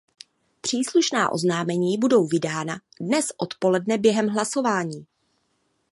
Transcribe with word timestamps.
Příslušná 0.61 1.31
oznámení 1.31 1.97
budou 1.97 2.27
vydána 2.27 2.81
dnes 2.99 3.27
odpoledne 3.37 3.97
během 3.97 4.27
hlasování. 4.29 5.05